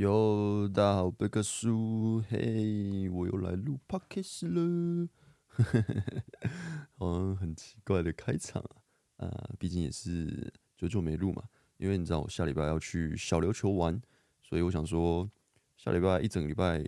[0.00, 5.06] 哟，大家好，贝克书，嘿，我又来录 podcast 了，
[6.96, 8.64] 好像很奇怪的开场
[9.18, 11.42] 啊，啊，毕竟也是久久没录嘛，
[11.76, 14.00] 因为你知道我下礼拜要去小琉球玩，
[14.42, 15.30] 所以我想说
[15.76, 16.82] 下礼拜一整礼拜，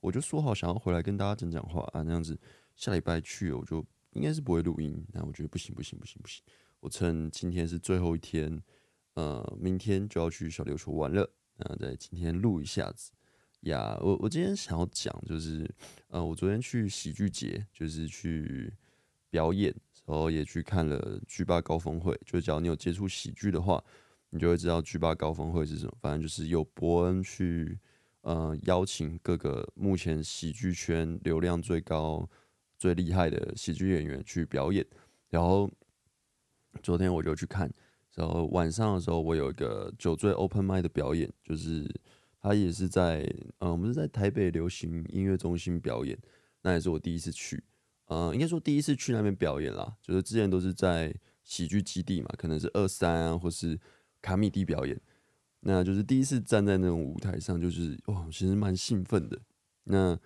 [0.00, 2.40] 我就说好想要回来跟大家讲讲话啊，那样子
[2.76, 6.42] 下礼拜去我就应该是不会录音，那我觉得不行不行不行不行，
[6.80, 8.62] 我趁今天是最后一天，
[9.16, 11.30] 呃，明天就要去小琉球玩了。
[11.56, 13.12] 那在今天录一下子
[13.60, 15.68] 呀，我我今天想要讲就是，
[16.08, 18.72] 呃，我昨天去喜剧节，就是去
[19.30, 22.18] 表演，然后也去看了 G8 高峰会。
[22.26, 23.82] 就只要你有接触喜剧的话，
[24.30, 25.96] 你就会知道 G8 高峰会是什么。
[26.00, 27.78] 反正就是有伯恩去，
[28.22, 32.28] 呃，邀请各个目前喜剧圈流量最高、
[32.76, 34.84] 最厉害的喜剧演员去表演。
[35.30, 35.70] 然后
[36.82, 37.72] 昨天我就去看。
[38.14, 41.84] 然后晚上的时候，我有一个酒醉 open mic 的表演，就是
[42.40, 46.18] 他也是在，嗯、呃，我们是在台北流行音乐中心表演，
[46.62, 47.62] 那也是我第一次去，
[48.06, 53.78] 呃，应该说第一次去那边表演啦，就是之前都是在喜剧基地嘛，可能是二三啊，或是
[54.22, 55.00] 卡米地表演，
[55.60, 59.40] 那就是第一次站在那种舞台上，就是哇，其实蛮兴奋的，
[59.84, 60.18] 那。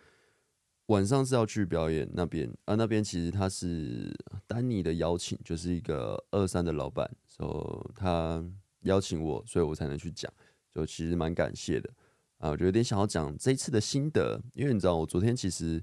[0.89, 4.15] 晚上是要去表演那边啊，那边其实他是
[4.47, 8.45] 丹尼的邀请，就是一个二三的老板，所以他
[8.81, 10.33] 邀请我，所以我才能去讲，
[10.75, 11.91] 就其实蛮感谢的
[12.39, 12.51] 啊。
[12.51, 15.83] 我就有点想要讲这一次的心得，因为你知道我昨天其实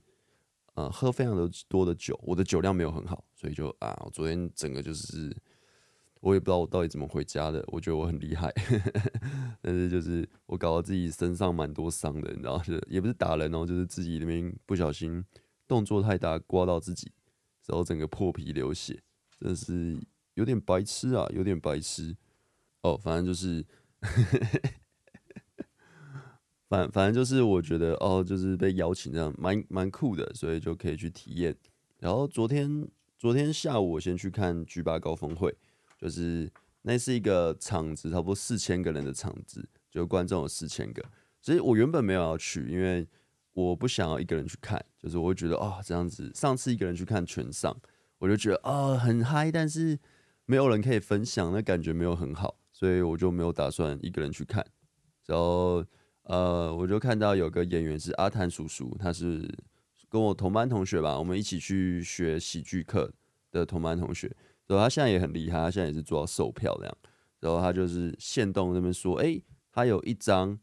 [0.73, 5.35] 呃喝非常的多的酒，我的酒量没有很好，所以就啊，我昨天整个就是。
[6.25, 8.51] 我也不知道我到底怎么回家的，我觉得我很厉害，
[9.61, 15.23] 但是就是我搞到自己身上蛮多伤的，你知道，就也不是打人哦，就是自己那边不小心
[15.67, 17.11] 动作太大，刮到自己，
[17.67, 18.99] 然后整个破皮流血，
[19.39, 19.99] 真的是
[20.33, 22.17] 有点白痴啊，有点白痴。
[22.81, 23.63] 哦，反正就是，
[26.67, 31.55] 反反正就是我觉得哦，就是被邀请这样蛮蛮酷的，所以就可以去体验。
[31.99, 35.55] 然后昨天昨天下午我先去看 G 八高峰会。
[36.05, 36.47] 就是
[36.83, 41.03] 那是一个场子，差不多四千个人的场子，就观众有四千个。
[41.41, 43.07] 所以我原本没有要去，因为
[43.53, 44.79] 我不想要一个人去看。
[44.99, 47.75] 就是我会觉得啊、这样子，上次一个人去看全上，
[48.19, 49.97] 我就觉得啊、很嗨，但是
[50.45, 54.63] 没有人可以分享，那感觉没有很好，所以我就没有打算一个人去看。
[55.25, 55.83] 然后
[56.21, 59.51] 呃，我就看到有个演员是阿谭叔叔，他是
[60.07, 63.11] 跟我同班同学吧，我们一起去学喜剧课
[63.49, 64.31] 的同班同学。
[64.67, 66.97] 然后他现在也很厉害，他现在也是做到售票这样。
[67.39, 69.39] 然后他就是限动那边说，哎，
[69.71, 70.57] 他有一张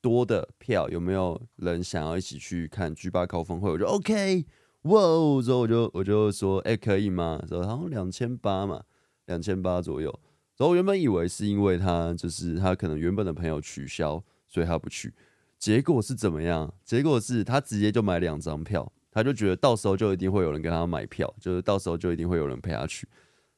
[0.00, 3.70] 多的票，有没有人想要一起去看 G8 高峰会？
[3.70, 4.44] 我就 OK，
[4.82, 5.40] 哇哦！
[5.42, 7.40] 之后我就我就说，哎，可以吗？
[7.48, 8.82] 然后好像两千八嘛，
[9.26, 10.10] 两千八左右。
[10.56, 15.14] 然后我原本以为是因为他就是他可能原本的朋友取消，所以他不去。
[15.58, 16.72] 结果是怎么样？
[16.84, 23.08] 结果是他直接就买两张票，他就觉得到时候就一定会有人跟他买票，就是到时候就一定会有人陪他去。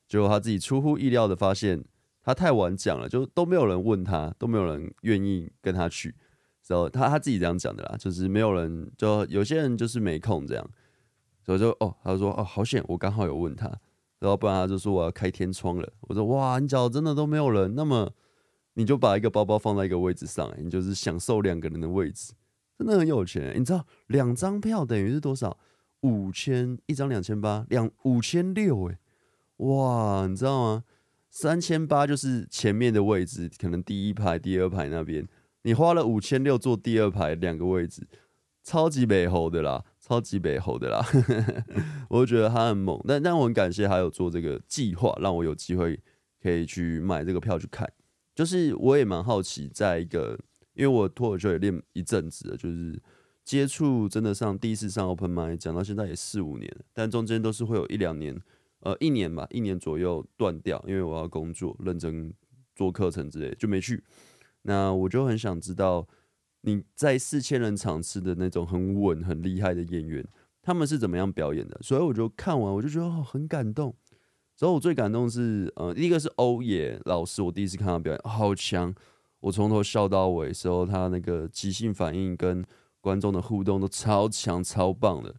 [0.09, 1.85] 结果他自己出乎意料的发现，
[2.23, 6.15] 他太晚讲了，就都没有人问他，都没有人愿意跟他去。
[6.67, 10.71] 然后他他自己这样讲的啦，就是没有人，就有些人就是没空这样。
[11.45, 13.67] 所以就哦，他说哦，好险，我刚好有问他，
[14.19, 15.93] 然后不然他就说我要开天窗了。
[16.01, 18.13] 我说哇，你讲真的都没有人，那么
[18.75, 22.33] 你就把一个包包放在一个位置上，你就是享受两个人的位置，
[22.77, 23.55] 真的很有钱。
[23.57, 25.57] 你知道两张票等于是多少？
[26.01, 28.99] 五千一张两千八，两五千六哎。
[29.59, 30.85] 哇，你知道吗？
[31.31, 35.27] 三千八就是前面的位置，可能第一排、第二排那边，
[35.63, 38.07] 你花了五千六坐第二排两个位置，
[38.63, 41.05] 超级美猴的啦，超级美猴的啦。
[42.09, 46.01] 我就觉得他很猛，但但我很感谢他有做这个计划，让我有机会
[46.43, 47.91] 可以去买这个票去看。
[48.35, 50.39] 就是我也蛮好奇，在一个
[50.75, 52.99] 因为我脱口秀也练一阵子了，就是
[53.45, 58.41] 接触真的上第一次上 Open Mic，讲到现在也四五年，但中间都是会有一两年。
[58.87, 62.33] 呃，一年吧，一年左右断掉，因为我要工作，认真
[62.77, 64.05] 做课程之类，就没去。
[64.63, 66.07] 那我就很想知道
[66.61, 70.25] 你在四千人场次的那种很稳、很厉害的演员，
[70.63, 71.77] 他们是怎么样表演的？
[71.83, 73.93] 所以我就看完，我就觉得很感动。
[74.55, 78.95] 所以我最感动是，呃，第一个是欧野老师，我第一次看他表演，好强！
[79.41, 82.65] 我从头笑到尾，时候他那个即兴反应跟
[83.01, 85.35] 观众的互动都超强、超棒的。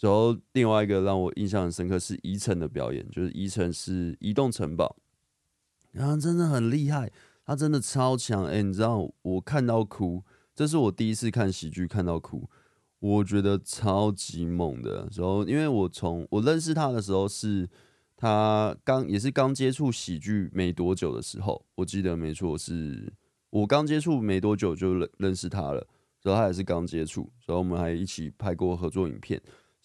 [0.00, 4.96] 然后另外一个让我印象很深刻是宜城的表演，就是宜城是移动城堡，
[5.92, 7.12] 然后真的很厉害，
[7.44, 10.24] 他真的超强，哎，你知道我看到哭，
[10.54, 12.48] 这是我第一次看喜剧看到哭，
[12.98, 15.06] 我觉得超级猛的。
[15.12, 17.68] 然后因为我从我认识他的时候是
[18.16, 23.12] 他刚也是刚接触喜剧没多久的时候，我记得没错是
[23.50, 25.86] 我刚接触没多久就认认识他了，
[26.22, 29.40] 然后他也是刚接触，然后我们还一起拍过合作影片，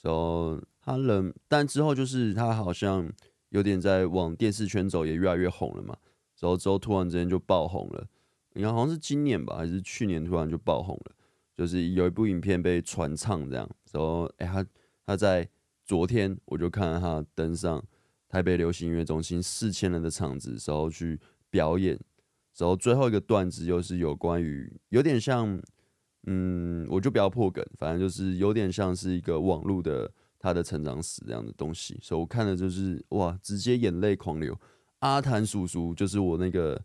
[0.05, 3.11] 然后他冷，但之后就是他好像
[3.49, 5.97] 有点在往电视圈走，也越来越红了嘛，
[6.39, 8.07] 然后之后突然之间就爆红了，
[8.53, 11.11] 你看好像是今年吧，还是去年突然就爆红了，
[11.57, 14.63] 就是有一部影片被传唱这样，然后哎他
[15.07, 15.49] 他在
[15.83, 17.83] 昨天我就看到他登上
[18.29, 21.19] 台北流行音乐中心四千人的场子，然后去
[21.49, 21.99] 表演。
[22.57, 25.61] 然后最后一个段子又是有关于有点像，
[26.25, 31.97] 嗯，我就不要破梗，反正就是有点像是一个网络的他的成长史这样的东西。
[32.01, 34.57] 所以我看的就是哇，直接眼泪狂流。
[34.99, 36.81] 阿谭叔叔就是我那个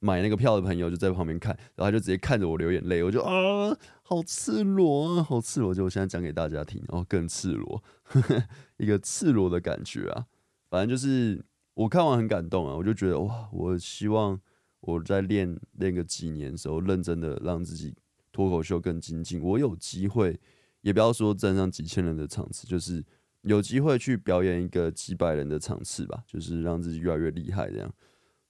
[0.00, 5.74] 买那个票的朋友，就在旁边看，然后他就直接看着我流眼泪，我就啊，好赤裸啊，好赤裸！
[5.74, 7.82] 就我现在讲给大家听，然后更赤裸，
[8.78, 10.26] 一个赤裸的感觉啊。
[10.70, 11.44] 反正就是
[11.74, 14.40] 我看完很感动啊，我就觉得哇，我希望。
[14.80, 17.92] 我在练练个几年时候，认真的让自己
[18.38, 19.42] 脱口秀更精进。
[19.42, 20.38] 我有机会，
[20.82, 23.04] 也不要说站上几千人的场次，就是
[23.42, 27.92] 有机会去表演一个几百人的场次吧，就是让自己越来越厉害，这样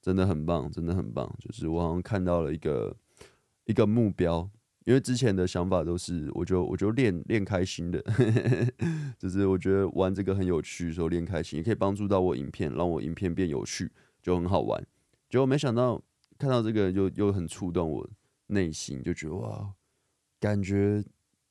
[0.03, 1.35] 真的很棒，真的很棒。
[1.41, 2.95] 就是我好像看到了一个
[3.65, 4.47] 一个目标，
[4.85, 8.05] 因为之前的想法都是，我就我就练练开心的，
[9.19, 13.91] 就是我觉得玩这个很有趣，说练开心也可以帮助到我影片，让我影片变有趣，
[14.23, 14.87] 就很好玩。
[15.31, 16.03] 结果没想到。
[16.41, 18.09] 看到这个又又很触动我
[18.47, 19.75] 内心，就觉得哇，
[20.41, 21.05] 感觉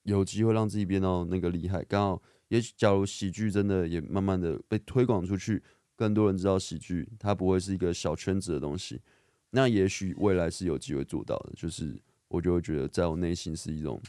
[0.03, 1.83] 有机会让自己变到那个厉害。
[1.83, 5.61] 刚好也许假如喜剧真的也慢慢的被推广出去，
[5.95, 9.01] 更多人知道喜剧，它不会是一个小圈子的东西。
[9.49, 11.53] 那也许未来是有机会做到的。
[11.55, 14.01] 就是我就会觉得，在我内心是一种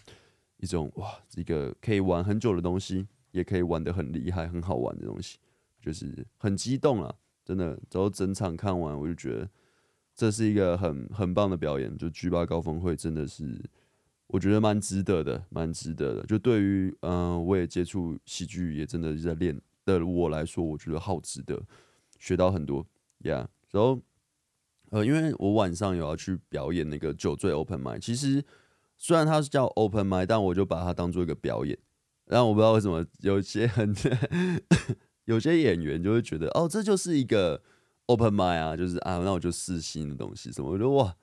[0.59, 5.39] 一种哇，一个可以玩很久的东西，也可以玩得很厉害、很好玩的东西，
[5.81, 7.15] 就是很激动啊！
[7.45, 9.49] 真的，然后整场看完，我就觉得。
[10.15, 13.57] 这是一个很很棒的表演，就 G8 高峰会真的是，
[14.29, 16.23] 我觉得蛮值得的，蛮值得的。
[16.27, 21.63] 就对于嗯、我也接触喜剧，也真的是在练的我来说，我觉得好值得，
[22.19, 22.87] 学到很多
[23.23, 23.47] ，Yeah。
[23.71, 24.01] 然后
[24.91, 28.45] 呃，因为我晚上有要去表演那个酒醉 Open Mic，其实
[28.97, 31.77] 虽然它是叫 Open Mic，但我就把它当做一个表演。
[32.25, 33.95] 然后我不知道为什么有些很
[35.27, 37.63] 有些演员就会觉得，哦，这就是一个。
[38.11, 41.15] Open mic 啊，就是啊，那我就试新的东西什么，我就哇，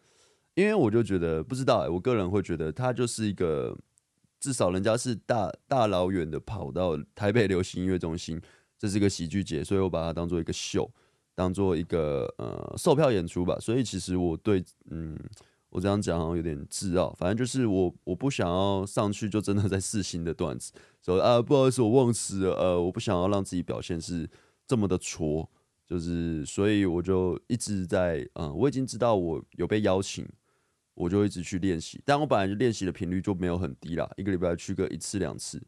[0.55, 3.77] 因为我就觉得不知道哎、我个人会觉得他就是一个，
[4.39, 8.41] 至少人家是大大老远的跑到台北流行音乐中心，
[8.79, 10.89] 这是一个喜剧节，所以我把它当做一个秀，
[11.35, 13.57] 当做一个呃售票演出吧。
[13.59, 15.17] 所以其实我对嗯，
[15.69, 24.29] 我这样讲好像有点自傲，反正就是我我不想要上去就真的在试新的段子，所以啊不好意思我忘词了，呃我不想要让自己表现是
[24.65, 25.49] 这么的挫。
[25.87, 30.27] 就是，所以我就一直在，嗯，我已经知道我有被邀请，
[30.95, 32.01] 我就一直去练习。
[32.03, 35.61] 但我本来就练习的频率就没有很低啦，一个礼拜去个一次两次。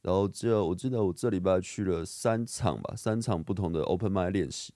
[0.00, 4.72] 然后这我记得我这礼拜去了三场吧，三场不同的 open mic 练习。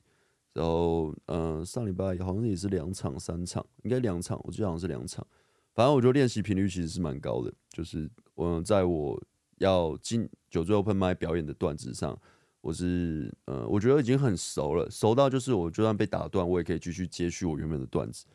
[0.52, 5.26] 然后，嗯，上礼拜好像也是两场、三场，应该两场，我记得好像是两场。
[5.72, 9.18] 反正我觉得练习频率其实是蛮高的，就是我在我
[9.56, 12.18] 要进酒醉 open mic 表演的段子上。
[12.60, 18.26] 我是呃，我觉得已经很熟了，熟到就是我就算被打断，我也可以继续接续我原本的段子。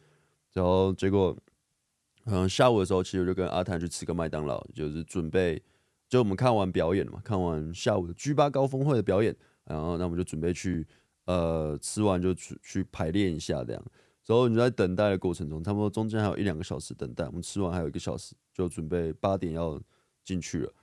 [0.53, 1.37] 然后结果，
[2.29, 5.61] 嗯，下午的时候，其实我就跟阿谭去吃个麦当劳，就是准备，
[6.09, 10.85] 就我们看完表演嘛，看完下午的 G 八高峰会的表演，然后那我们就准备去，
[11.23, 13.81] 呃，吃完就去去排练一下这样。
[14.25, 19.81] 然后你在等待的过程中，差不多中间还有一两个小时等待，我们吃完还有一个小时，就准备八点要
[20.25, 20.73] 进去了。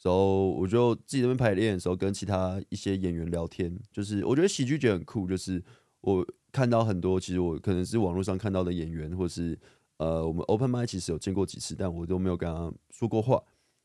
[0.00, 3.78] 然后我就自己那边排练的时候，跟其他一些演员聊天。
[3.92, 5.62] 就是我觉得喜剧节很酷，就是
[6.00, 9.58] 我看到很多，其实我可能是网络上看到的演员，或是
[9.98, 13.40] 呃，我们 Open m i 其实有见过几次，但我都没有跟他说过话，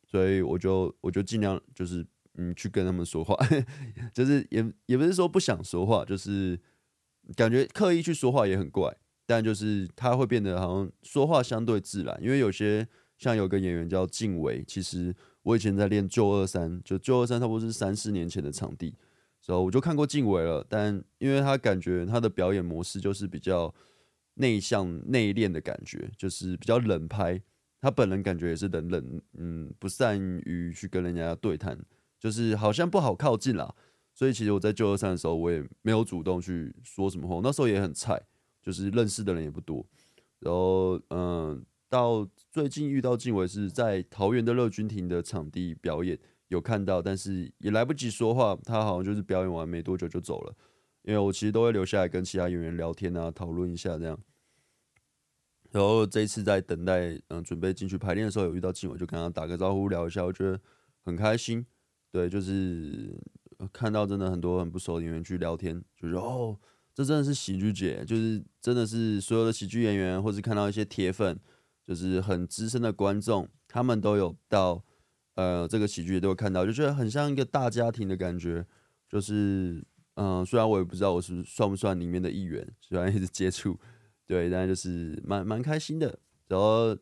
[0.05, 2.03] 所以我就我就尽量就是
[2.35, 3.37] 嗯去跟他们说话，
[4.13, 6.59] 就是也也不是说不想说话，就是
[7.35, 15.15] 感觉刻意去说话也很怪，但就是他会变得好像说话相对自然，因为有些像有个演员叫静伟，其实。
[15.43, 18.95] 我以前在练旧二三，就旧二三差不多是三四年前的场地，
[19.41, 20.65] 所以我就看过静伟了。
[20.69, 23.75] 但因为他感觉他的表演模式就是比较
[24.35, 27.41] 内向内敛的感觉，就是比较冷拍。
[27.79, 31.77] 他本人感觉也是冷冷，嗯，不善于去跟人家对谈，
[32.19, 33.73] 就是好像不好靠近啦。
[34.13, 37.39] 所以其实我在旧二三的时候，我也没有主动去说什么话。
[37.43, 38.21] 那时候也很菜，
[38.61, 39.85] 就是认识的人也不多。
[40.39, 41.65] 然后，嗯。
[41.89, 50.55] 到最近遇到静伟是在桃园的乐君亭的场地表演，有看到，但是也来不及说话，他好像就是表演完没多久就走了。
[51.03, 54.17] 因为我其实都会留下来跟其他演员聊天啊，讨论一下这样。
[55.71, 60.59] 然后这一次在等待，嗯，准备进去排练的时候，有遇到静伟，就跟他打个招呼，聊一下，我觉得
[61.03, 61.65] 很开心。
[62.11, 63.19] 对，就是
[63.71, 66.57] 看到真的很多很不熟的演员去聊天，就是哦，
[66.93, 71.39] 这真的是喜剧节，就是真的是所有的喜剧演员，或是看到一些铁粉，
[71.85, 74.83] 就是很资深的观众，他们都有到
[75.33, 78.65] 呃这个喜剧都有看到，就觉得很像一个大家庭的感觉。
[79.09, 83.77] 就是嗯、虽然我也不知道我是算不算里面的一员，虽然一直接触。
[84.25, 86.17] 对，但就是蛮蛮开心的。
[86.47, 86.97] 然后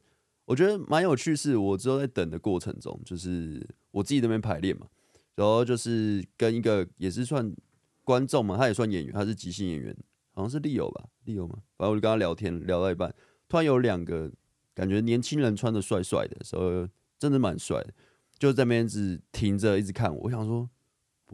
[0.46, 4.88] 我觉得蛮有趣，是我之后在等的过程中，就是我自己那边排练嘛，
[5.36, 7.54] 然后就是跟一个也是算
[8.04, 9.96] 观众嘛，他也算演员，他是即兴演员，
[10.34, 11.60] 好像是利友吧，利友嘛。
[11.78, 13.14] 反正我就跟他聊天，聊到一半，
[13.48, 14.32] 突然有两个
[14.74, 16.88] 感觉年轻人穿的帅帅的，时候
[17.20, 17.94] 真的蛮帅的，
[18.40, 20.22] 就在那边一直停着，一直看我。
[20.24, 20.68] 我想说，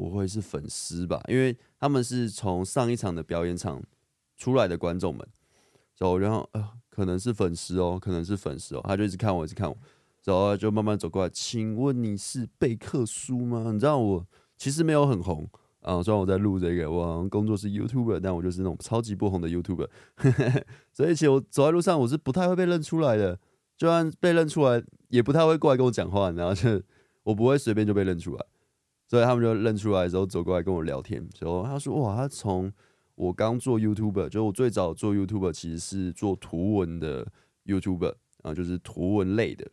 [0.06, 1.20] 不会是粉丝吧？
[1.27, 3.82] 因为他们是从上一场的表演场
[4.36, 5.27] 出来的观众们。
[5.96, 9.75] 走，然后呃，可能是粉丝哦，可能是粉丝哦，他就一直看我，一直看我，
[10.25, 13.72] 然后就慢慢走过来，请问你是贝克书吗？
[13.74, 14.24] 你知道我
[14.56, 15.50] 其实没有很红
[15.82, 19.88] 啊，虽然我在录这个，我好像工作是 YouTuber，但我就是那种超级不红的 YouTuber，
[20.94, 23.39] 所以其实我走在路上我是不太会被认出来的，
[23.75, 26.80] 就算被认出来，也不太会过来跟我讲话，然后就
[27.24, 28.46] 我不会随便就被认出来，
[29.08, 32.72] 所以他们就认出来的时候走过来跟我聊天，然后他说哇，他从
[33.16, 37.26] 我刚做 YouTube，就我最早做 YouTube 其实是做图文的
[37.66, 39.66] YouTube 啊，就是图文类的，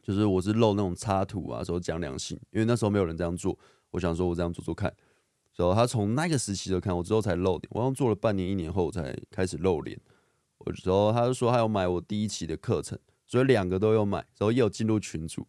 [0.00, 3.58] 就是我是露那种插图啊，说讲两性，因为那时候没有人这样做，
[3.90, 4.94] 我想说我这样做做看，
[5.52, 10.00] 所以他从那个时期就看我之后才露脸，我刚做了半年一年后才开始露脸，
[10.58, 15.46] 我之后他就说他要买我第一期的课程，所以两个都有买，然后也有进入群组，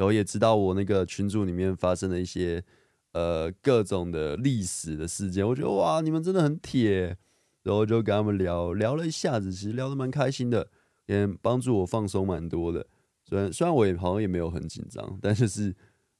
[0.00, 2.64] 然后也知道我那个群组里面发生的一些。
[3.12, 7.16] 呃，各种的历史的事件，我觉得哇，你们真的很铁，
[7.64, 10.68] 然后就跟他们聊聊了一下子，其实聊得蛮开心的，
[11.06, 12.86] 也帮助我放松蛮多的。
[13.24, 15.74] 虽然虽然我也好像也没有很紧张，但就是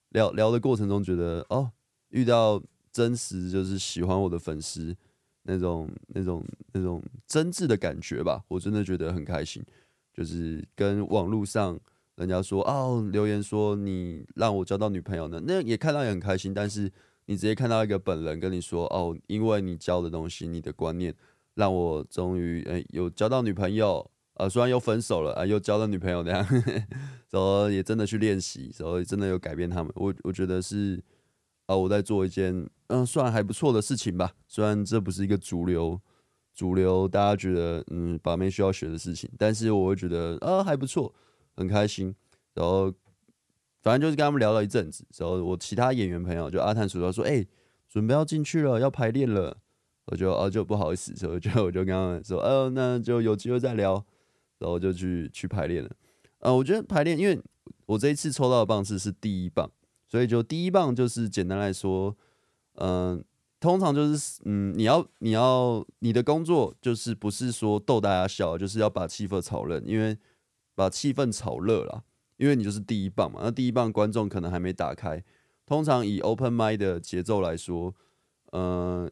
[0.09, 1.71] 聊聊的过程中觉得哦，
[2.09, 2.61] 遇到
[2.91, 4.97] 真实就是喜欢我的粉丝
[5.45, 9.65] 那种那种那种真挚的感觉吧，我真的觉得很开心，
[10.13, 11.79] 就是跟网络上。
[12.17, 16.53] 人家说哦，留言说你让我交到女朋友呢，那也看到也很开心。
[16.53, 16.91] 但是
[17.27, 21.15] 你直接看到一个本人跟你说哦，因为你教的东西，你的观念
[21.55, 26.47] 让我终于诶有交到女朋友，呃，虽然又分手了啊，又交了女朋友那样，
[27.31, 29.91] 然后也真的去练习，然后真的有改变他们。
[29.97, 31.03] 我我觉得是
[31.67, 34.33] 啊，我在做一件嗯算还不错的事情吧。
[34.47, 35.99] 虽然这不是一个主流
[36.55, 41.15] 主流大家觉得嗯把妹需要学的事情，但是我会觉得啊还不错。
[41.61, 42.15] 很开心，
[42.55, 42.91] 然后
[43.83, 47.47] 反正就是跟他们聊了一阵子，然后我其他演员朋友就阿探叔他说：“哎、
[47.87, 49.59] 准备要进去了，要排练了。”
[50.11, 54.03] 我就哦就不好意思，所以就 我就跟他们说：“哦，那就有机会再聊。”
[54.59, 55.91] 然后就去去排练了。
[56.39, 57.39] 呃，我觉得排练，因为
[57.85, 59.71] 我这一次抽到的棒次是第一棒，
[60.09, 62.17] 所以就第一棒就是简单来说，
[62.77, 63.23] 嗯、
[63.61, 70.17] 通常就是嗯，你要你要你的工作就是不是说逗大家笑，就是要把气氛炒热，因为。
[70.81, 72.03] 把气氛炒热了，
[72.39, 73.41] 因为你就是第一棒嘛。
[73.43, 75.23] 那第一棒观众可能还没打开。
[75.67, 77.95] 通常以 open mic 的节奏来说，
[78.53, 79.07] 呃，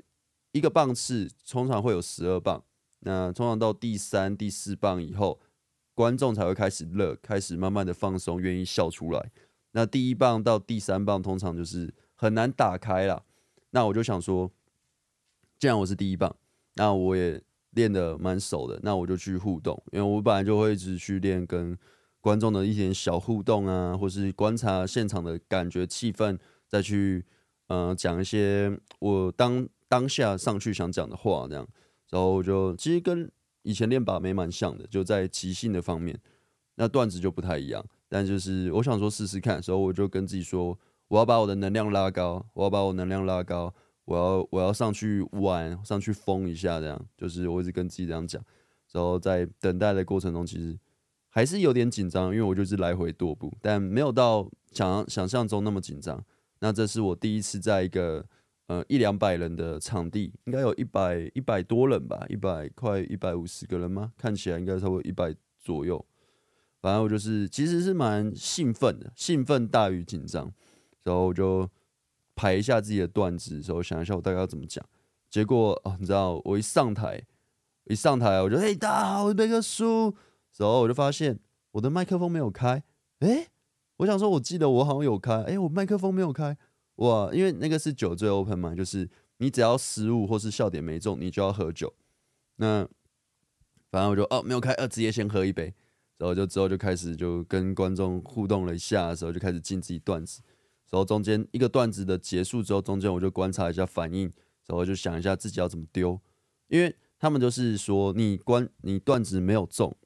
[0.52, 2.64] 一个棒次通常会有十二棒。
[3.00, 5.38] 那通常到第三、第四棒以后，
[5.92, 9.30] 观众才会开始热，开始慢慢的放松，愿意笑出来。
[9.72, 13.22] 那第一棒到第三棒通常就是很难打开啦。
[13.72, 14.50] 那我就想说，
[15.58, 16.34] 既然我是第一棒，
[16.76, 17.42] 那我也。
[17.78, 21.78] 练的蛮熟的，那我就去互动，因为我本来就会一直去练跟
[22.20, 27.25] 观众的一点小互动啊，或是观察现场的感觉气氛，再去
[27.68, 31.66] 嗯讲一些我当当下上去想讲的话，这样，
[32.11, 33.30] 然后我就其实跟
[33.62, 36.18] 以前练把妹蛮像的，就在即兴的方面，
[36.75, 43.73] 那段子就不太一样，但就是我想说试试看，所以我就跟自己说，我要把我的能量拉高，我要把我能量拉高。
[44.09, 48.43] 我要我要上去玩，上去疯一下，这样就是我一直跟自己这样讲。
[48.91, 50.75] 然后在等待的过程中，其实
[51.29, 56.25] 还是有点紧张，因为我就是来回踱步，但没有到想想象中那么紧张。
[56.61, 58.25] 那这是我第一次在一个
[58.69, 64.15] 呃一两百人的场地，应该有一百一百多人吧，一百快一百五十个人吗？
[64.17, 66.03] 看起来应该差不多一百左右。
[66.81, 70.50] 反正我就是其实是蛮兴奋的，兴奋大于紧张，
[71.03, 71.69] 然后我就。
[72.38, 74.85] 排一下自己的段子的时候，想一下我大概要怎么讲。
[75.28, 77.21] 结果哦，你知道，我一上台，
[77.87, 80.14] 一上台，我就嘿，大家好，我是贝克书。
[80.57, 81.40] 然后我就发现
[81.73, 82.85] 我的麦克风没有开。
[83.18, 83.49] 诶，
[83.97, 85.42] 我想说，我记得我好像有开。
[85.42, 86.57] 诶，我麦克风没有开。
[86.97, 91.92] 哇，因为那个是酒醉 open 嘛，就是你只要失误或是笑点没中，你就要喝酒。
[92.57, 92.88] 那
[93.90, 95.75] 反正我就哦没有开，呃直接先喝一杯，
[96.18, 100.40] 然后就之后就开始就跟观众互动了一下的时候，就开始进自己段子，
[100.90, 104.33] 然后中间一个段子的结束之后，中间我就观察一下反应，
[104.66, 106.21] 然后就想一下自己要怎么丢，
[106.68, 109.97] 因为他们就是说你关你段子没有中，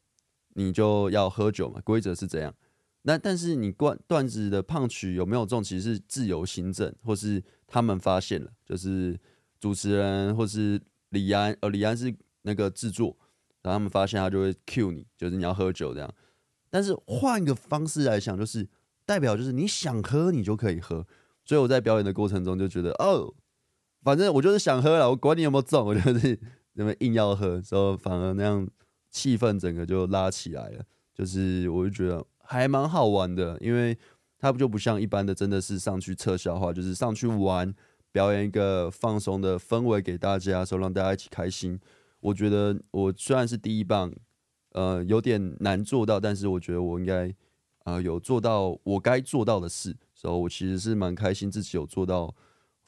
[0.55, 2.55] 你就要喝酒嘛，规则是这样。
[3.03, 9.19] 那但是你段段子的胖曲有没有中，其实是自由行政，或是他们发现了，就是
[9.59, 13.17] 主持人或是李安，呃，李安是那个制作，
[13.61, 16.15] 然后他们发现他就会 cue 你，就是你要喝酒这样。
[16.71, 18.69] 但是换一个方式来想，就是
[19.05, 21.07] 代表就是你想喝你就可以喝。
[21.45, 23.35] 所以我在表演的过程中就觉得，哦，
[24.03, 26.39] 反正我就是想喝了，我管你有没有中，我就是
[26.75, 28.69] 那么硬要喝，之后反而那样
[29.11, 32.25] 气氛整个就拉起来了，就是我就觉得。
[32.45, 33.97] 还蛮好玩的，因为
[34.39, 37.73] 它不就不像一般的，真的是上去测笑话，就是上去玩，
[38.11, 41.81] 表演一个放松的氛围给大家，说让大家一起开心。
[42.21, 44.13] 我觉得我虽然是第一棒，
[44.73, 47.35] 呃，有点难做到，但是我觉得我应该，
[47.85, 52.35] 呃，有做到我该做到的事，所以我其实是蛮开心自己有做到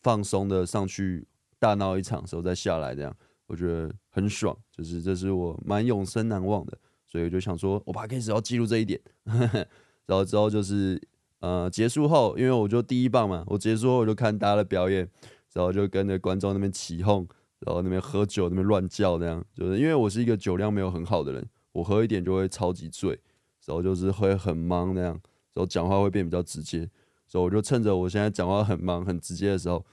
[0.03, 1.27] 放松的上去
[1.59, 6.79] 大闹一场，时候再下来这样，我觉得很爽，就是这是我蛮永生难忘的。
[7.07, 9.01] 所以我就想说，我把 case 要记录这一点，
[10.07, 11.01] 然后之后就是
[11.39, 15.09] 呃结束后，因为我就第一棒嘛，我结束后我就看大家的表演，
[15.53, 17.25] 然后就跟着观众那边起哄，
[17.61, 23.21] 然后那边喝酒那边乱叫，这样就是因为我是一个酒量没有很好的人，我喝一点就会超级醉，
[23.67, 25.13] 然后就是会很忙那样，
[25.53, 26.89] 然后讲话会变比较直接，
[27.27, 29.85] 所以我就趁着我现在讲话很忙很直接的时候，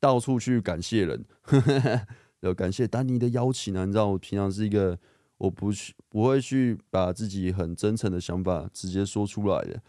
[0.00, 1.78] 到处去感谢人，呵呵，
[2.40, 4.98] 然后感谢丹尼的邀请啊，你知道我平常是一个。
[5.38, 9.80] 我不去，不会去把自己很真诚的想法直接说出来的，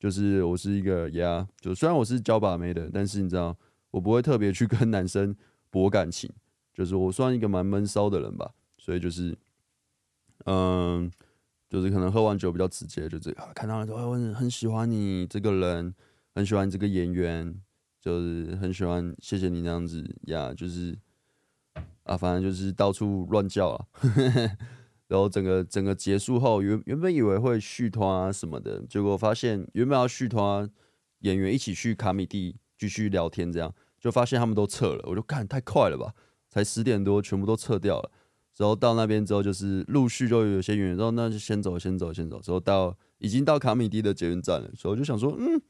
[0.00, 3.56] 就是我是一个呀，就虽然我是交把妹的，但是你知道，
[3.92, 5.36] 我不会特别去跟男生
[5.70, 6.28] 博感情，
[6.74, 9.38] 就是我算一个蛮闷骚的人吧，所以就是，
[10.46, 11.08] 嗯，
[11.76, 15.94] 就是可能喝完酒比较直接，就这个，看到了说，我很喜欢你这个人，
[16.34, 17.54] 很喜欢这个演员，
[18.00, 20.96] 就是很喜欢，谢谢你那样子呀，就是
[22.04, 23.84] 啊，反正就是到处乱叫啊。
[25.06, 30.70] 然后整个整个结束后，原原本以为会续团啊什么的，结果发现原本要续团，
[31.18, 35.04] 演员一起去卡米蒂继续聊天，这样就发现他们都撤了。
[35.10, 36.14] 我就看太快了吧，
[36.48, 38.10] 才十点多，全部都撤掉了。
[38.56, 42.40] 然后到那边之后，就是陆续就有些演员说，那就先走，先走，先走。
[42.40, 45.60] 之后到已经到卡米蒂的捷运站了，所以我就想说，嗯，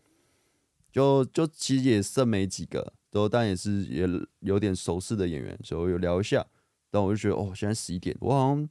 [0.90, 4.08] 就就其实也剩没几个，然后但也是也
[4.40, 6.46] 有点熟识的演员，所以我有聊一下。
[6.90, 8.68] 但我就觉得，哦，现在十一点，我好像。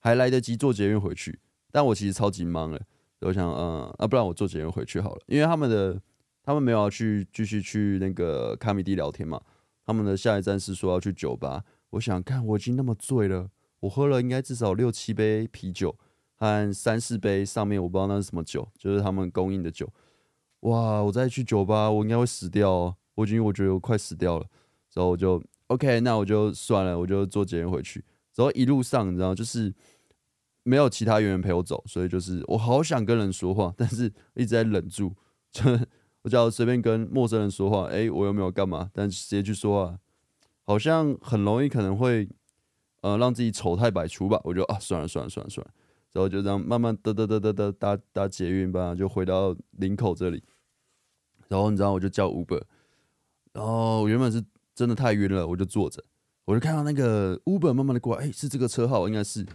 [0.00, 1.40] 还来得及坐捷运回去，
[1.72, 2.80] 但我其实超级忙了。
[3.18, 6.00] 我想，嗯，啊，不然我坐捷运回去好了，因为他们的
[6.40, 9.40] 他们没有要去继续去那个卡米蒂聊天嘛。
[9.84, 11.64] 他们的下一站是说要去酒吧。
[11.90, 13.50] 我想看，我已经那么醉了，
[13.80, 15.96] 我喝了应该至少六七杯啤酒
[16.34, 19.88] 和三四杯，上面我不知道那是什么酒，就是他们供应的酒。
[20.60, 22.96] 哇，我再去酒吧，我应该会死掉哦。
[23.14, 24.46] 我已经我觉得我快死掉了，
[24.94, 28.04] 然后我就 OK，那我就算了，我就坐捷运回去。
[28.34, 29.74] 然后一路上，你知道，就是
[30.62, 35.12] 没有其他演员陪我走，所以就是我好想跟人说话，但是一直在忍住。
[35.50, 35.64] 就
[36.22, 39.98] 我只要随便跟陌生人说话，哎，我又没有干嘛，但直接去说话，
[40.62, 42.28] 好像很容易可能会
[43.00, 44.40] 呃让自己丑态百出吧。
[44.44, 45.72] 我就啊，算了算了算了算了，
[46.12, 50.42] 然后就这样慢慢嘚嘚嘚嘚嘚搭搭捷运吧，就回到林口这里。
[51.48, 52.62] 然后你知道，我就叫 Uber，
[53.52, 56.04] 然后我原本是真的太晕了，我就坐着。
[56.44, 59.46] 我就看到那个 Uber 慢慢的过来，哎、是这个车号，应该是，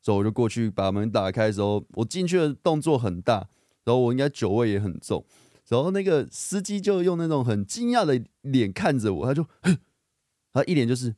[0.00, 3.48] 所以我就过去把门打开的时候，我进去的动作很大，
[3.84, 5.24] 然后我应该酒味也很重，
[5.68, 9.46] 然后那个司机就用那种很惊讶的脸看着我，他就，
[10.52, 11.14] 他一脸就是，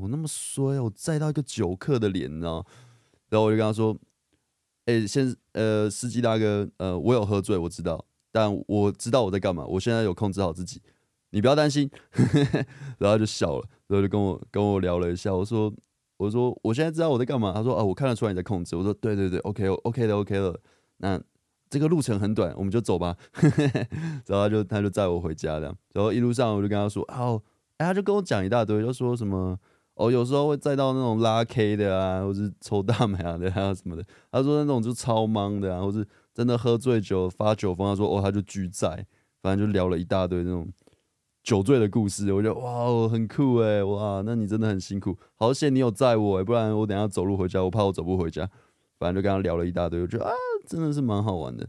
[0.00, 2.64] 我那么衰，我载到一个酒客的脸，你知道？
[3.28, 3.96] 然后我就跟他说，
[4.86, 10.82] 哎、欸，先，呃，司机大哥，呃，我有喝醉，我知道，但我知道我在干嘛，我现在有控制好自己。
[11.34, 11.90] 你不要担心，
[12.98, 15.34] 然后就笑了，然后就跟我跟我聊了一下。
[15.34, 15.72] 我说，
[16.18, 17.54] 我说我现在知道我在干嘛。
[17.54, 18.76] 他说啊，我看得出来你在控制。
[18.76, 20.60] 我说对对对，OK OK 的 OK 了。
[20.98, 21.18] 那
[21.70, 23.16] 这个路程很短，我们就走吧。
[24.26, 25.74] 然后他就他就载我回家这样。
[25.94, 27.42] 然后一路上我就跟他说，哦，
[27.82, 29.58] 他就跟我讲一大堆，就说什么
[29.94, 34.04] 哦，有时候会载到那种拉 K 的啊，或是抽大麻的啊什么的。
[34.30, 37.86] 他说那种就超忙的啊，或是真的喝醉酒发酒疯。
[37.86, 39.06] 他说哦，他就拒载，
[39.42, 40.68] 反正就聊了一大堆那种。
[41.42, 48.48] 酒醉的故事，我觉得哇，很酷哎，哇，那你真的很辛苦，好险你有载我哎，不然我等下走路回家，我怕我走不回家。
[48.96, 50.30] 反正就跟他聊了一大堆，我觉得啊，
[50.68, 51.68] 真的是蛮好玩的。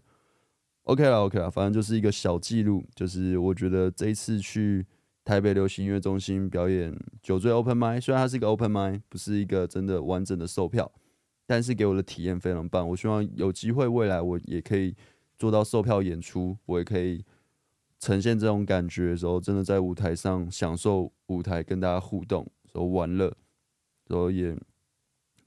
[0.84, 4.86] OK 了，OK 了，反正就是一个小记录，就是我觉得这一次去
[5.24, 10.92] 台北流行音乐中心表演酒醉 Open m i 虽然它是一个 Open m i 不是一个真的完整的售票，
[11.46, 12.90] 但是给我的体验非常棒。
[12.90, 14.94] 我希望有机会未来我也可以
[15.38, 17.24] 做到售票演出，我也可以
[18.00, 23.34] 呈现这种感觉的时候，真的在舞台上享受舞台，跟大家互动，时候玩乐，
[24.08, 24.54] 然后也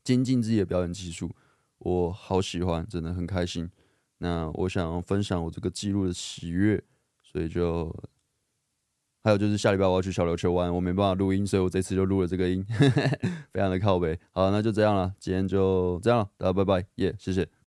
[0.02, 1.30] 精进自己的表演技术。
[1.80, 3.70] 我好喜欢，真的很开心。
[4.18, 6.82] 那我想分享我这个记录的喜悦，
[7.22, 7.94] 所以就。
[9.26, 12.64] 还有就是下礼拜我要去小琉球玩，我没办法录音，所以我这次就录了这个音，
[13.52, 14.16] 非常的靠北。
[14.30, 17.44] 好，那就这样了，今天就这样了，大家拜拜，耶，谢谢。